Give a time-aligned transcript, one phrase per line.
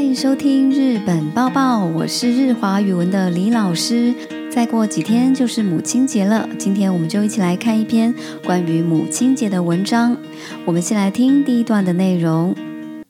[0.00, 4.14] 欢迎收听《日本报报》，我是日华语文的李老师。
[4.50, 8.12] 再过几天就是母亲节了，今天我们就一起来看一篇
[8.46, 10.16] 关于母亲节的文章。
[10.64, 12.56] 我们先来听第一段的内容。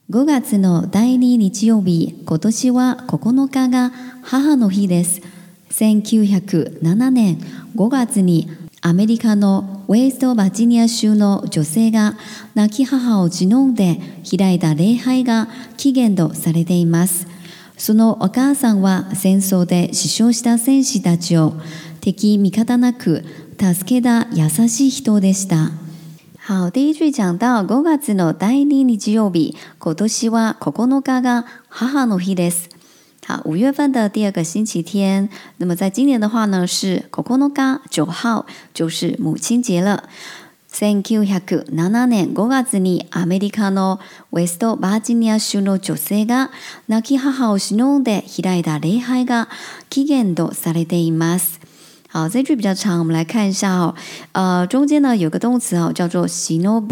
[0.08, 5.20] 五月の第二日曜日、果都は九日が母の日です。
[5.70, 7.36] 千九百七年
[7.76, 8.48] 五月に。
[8.82, 12.14] アメリカのウェイストバージニア州の女性が
[12.54, 14.00] 亡き母を忍んで
[14.38, 17.26] 開いた礼拝が起源とされています。
[17.76, 21.52] そのお母さんは戦争で死傷した戦士たちを
[22.00, 23.24] 敵味方なく
[23.60, 25.72] 助けた優しい人でした。
[26.48, 32.69] 好，第一句讲到5月の第2日曜日、今年は9日が母の日です。
[33.30, 37.04] 啊，五月份的第二个星期天，那么在今年的话呢，是
[37.88, 38.44] 九号
[38.74, 40.08] 就是母亲节了。
[40.72, 41.22] Thank you.
[41.22, 41.70] 百七七
[42.06, 43.98] 年五月にアメリカの
[44.32, 46.50] ウェストバージニア州の女性が
[46.88, 49.48] 亡き母を偲んで開いた礼拝が
[49.88, 51.58] キエとされています。
[52.12, 53.94] 好，这句比较长，我们来看一下哦。
[54.32, 56.82] 呃，中间呢有个动词哦，叫做 n o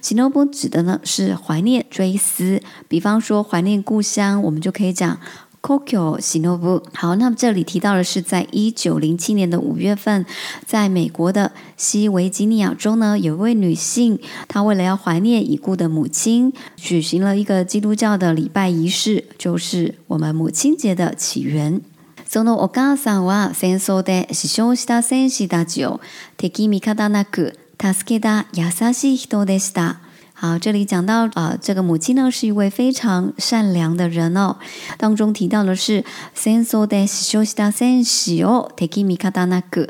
[0.00, 5.18] 偲ぶ指的呢是怀念追思，比方说怀念故乡，我们就可以讲。
[5.60, 10.24] o o 好，那么这里提到的是，在一九零七年的五月份，
[10.66, 21.80] 在美国的西维吉尼亚州呢，有一位女性，她为了要怀念已故的母亲，举行了一个基督教的礼拜仪式，就是我们母亲节的起源。
[22.28, 26.00] そのお母さんは戦争で死傷した戦士たちを
[26.36, 30.00] 敵味方なく助けた優しい人でした。
[30.42, 34.56] 好，这里讲到啊，这个母亲呢是一位非常善良的人哦。
[34.96, 36.02] 当中提到的是
[36.34, 39.86] senseo desu 休息到 senseo take m i k a a na ku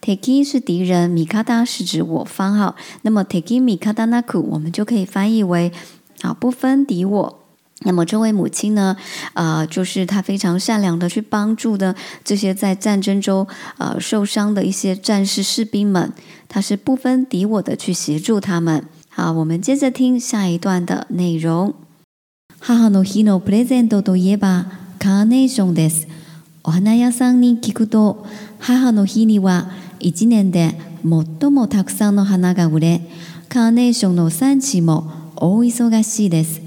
[0.00, 2.74] t k 是敌人米卡达是指我方哈。
[3.02, 5.70] 那么 t e k e mikada na ku 我们就可以翻译为
[6.22, 7.38] 啊不分敌我。
[7.82, 8.96] 那么这位母亲呢，
[9.34, 13.46] 呃，就是她非常善良的去帮助的这些在战争中
[13.78, 16.12] 呃受伤的一些战士士兵们，
[16.48, 18.84] 她是不分敌我的去协助他们。
[19.14, 21.74] 好，我们接着听下一段的内容。
[22.66, 24.64] 母の日のプレゼントといえば
[24.98, 26.08] カーネーションです。
[26.62, 28.24] お花屋さんに聞くと、
[28.58, 29.66] 母の日には
[30.00, 30.80] 一年で
[31.40, 33.00] 最もたくさんの花が売れ、
[33.50, 35.04] カーネーションの産地も
[35.36, 36.62] 大忙しいです。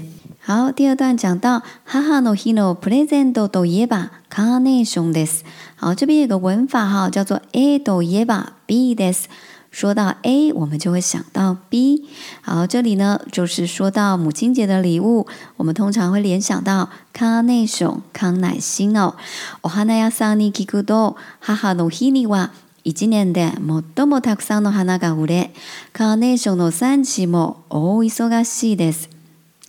[0.46, 5.42] 好，第二段讲到母の日のプレゼントといえばカーネーションです。
[5.80, 9.28] 好，这边有个文法哈，叫做 A といえば B です。
[9.76, 12.06] 说到 A，我们就会想到 B。
[12.40, 15.26] 好，这里呢就是说到母亲节的礼物，
[15.58, 19.16] 我们通常会联想到カーネーション、康乃馨哦。
[19.60, 22.52] お花屋さんに聞くと、母の日には
[22.84, 23.52] 一年で
[23.96, 25.50] 最もたくさんの花が売れ、
[25.92, 29.15] カーネーションの産地も大忙しいです。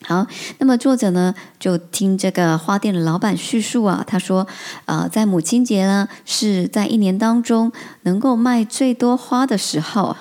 [0.04, 0.26] 好，
[0.60, 4.04] 那么作者呢，就听这个花店的老板叙述啊。
[4.08, 4.48] 他说，
[4.86, 7.72] 呃，在母亲节呢，是在一年当中
[8.04, 10.16] 能够卖最多花的时候。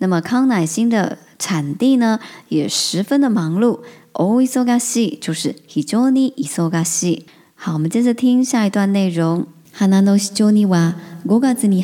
[0.00, 3.80] 那么康乃馨的产地呢，也十分的忙碌。
[5.20, 5.54] 就是
[7.56, 9.46] 好，我们接着听下一段内容。
[9.72, 10.42] 好，我们接
[11.52, 11.76] 着听下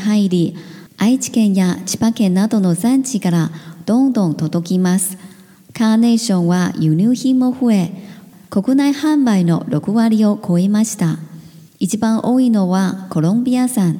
[1.62, 1.66] 一
[2.06, 3.52] 段内容。
[3.86, 5.18] どんどん届きます。
[5.74, 7.90] カーネーションは輸入品も増え、
[8.48, 11.18] 国内販売の6割を超えました。
[11.80, 13.98] 一番多いのはコロンビア産。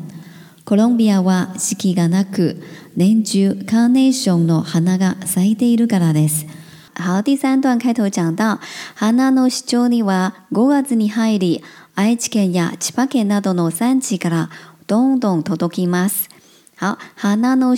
[0.64, 2.62] コロンビアは四季がなく、
[2.96, 6.46] 年中カーネーションの花が咲いているからです。
[6.94, 8.58] 好，第三段开头讲到、
[8.94, 11.62] 花の主張には5月に入り、
[11.94, 14.48] 愛知県や千葉県などの産地から
[14.86, 16.30] どんどん届きます。
[16.76, 17.74] 好，hana no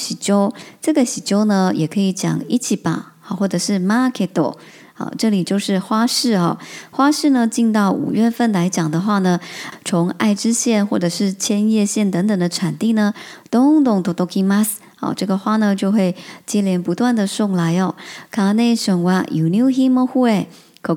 [0.80, 4.56] 这个 s h 呢，也可以讲一起吧，好，或者是 marketo，
[4.94, 6.56] 好，这里就是花市哦。
[6.90, 9.38] 花市呢，进到五月份来讲的话呢，
[9.84, 13.12] 从爱知县或者是千叶县等等的产地呢
[13.50, 17.94] 咚咚咚咚 k i mas，好，这个花呢就会接连不断的送来哦。
[18.30, 20.46] 卡内省哇，s o u new himo h
[20.86, 20.94] 进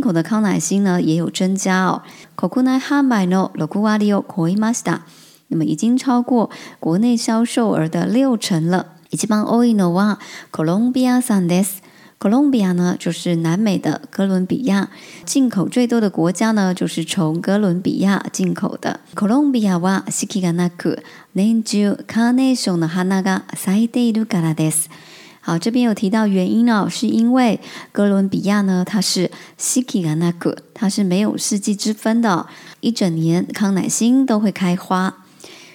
[0.00, 2.02] 口的康乃馨呢也有增加哦。
[2.38, 5.02] 进口的康乃馨呢也有增加哦。
[5.48, 6.50] 那么已经超过
[6.80, 8.86] 国内销售额的六成了。
[9.10, 10.18] 以及帮欧伊诺哇，
[10.50, 11.80] 哥伦比亚桑德斯。
[12.18, 14.90] 哥伦比亚呢就是南美的哥伦比亚，
[15.24, 19.00] 进口最多的国家呢就是从哥伦比亚进口的。
[19.14, 20.98] 哥伦比亚哇，シキガナク。
[21.32, 24.90] 年中カーネーションの花が咲いているからです。
[25.46, 27.60] 好，这边有提到原因哦，是因为
[27.92, 32.44] 哥伦比亚呢，它是四季がなく，它是没有四季之分的、
[32.80, 35.18] 一整年康乃馨都会开花。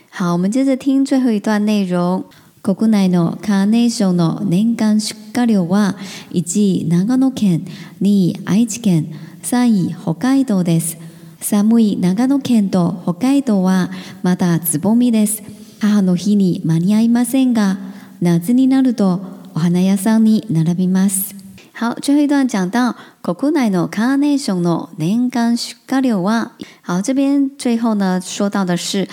[0.10, 2.24] 好，我们接着听最后一段内容。
[2.62, 5.96] 国内のカーネーションの年間出荷量は
[6.32, 7.62] 1位長野県、
[8.04, 9.06] 2位愛知県、
[9.42, 10.98] 3位北海道です。
[11.40, 13.90] 寒い長野県と北海道は
[14.22, 15.42] まだつぼみです。
[15.80, 17.78] 母の日に間に合いませんが、
[18.20, 19.22] 夏になると
[19.62, 21.36] 花屋さんに並びます。
[21.80, 26.54] 好，最后一段讲到国内のカーネーションの年間出荷量は。
[26.84, 29.08] 好，这边最后呢说到的是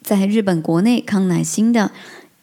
[0.00, 1.90] 在日本国内康乃馨的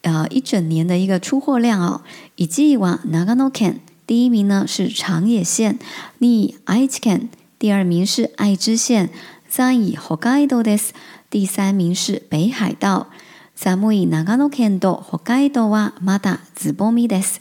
[0.02, 2.02] 呃一整年的一个出货量哦。
[2.36, 3.76] 以记わなが県
[4.06, 5.80] 第一名呢是长野县、
[6.20, 9.10] に愛知県第二名是爱知県、
[9.48, 10.90] 三以北海道です。
[11.30, 13.08] 第三名是北海道。
[13.56, 17.38] 寒い長南冈诺肯岛和盖岛哇，马达紫波です。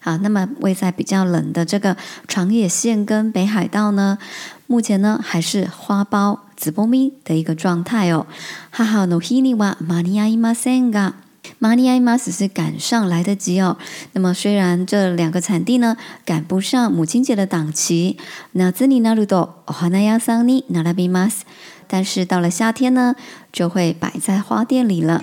[0.00, 4.18] 好，那么位在比较冷的这个长野县跟北海道呢，
[4.66, 8.26] 目前呢还是花苞紫波米的一个状态哦。
[8.70, 11.14] 哈哈，ノヒニワマニアイマセンガ
[11.60, 13.78] マニアイマス是赶上来得及哦。
[14.14, 18.16] 那么虽然这两个产地呢赶不上母亲节的档期，
[18.52, 21.42] 那ズ尼ナルドオハナ亚桑尼ニ拉比 m a ス，
[21.86, 23.14] 但是到了夏天呢
[23.52, 25.22] 就会摆在花店里了。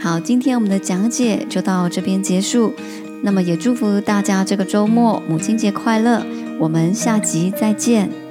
[0.00, 2.72] 好，今天我们的讲解就到这边结束。
[3.24, 6.24] 那么也祝福大家这个周末母亲节快乐。
[6.60, 8.27] 我们下集再见。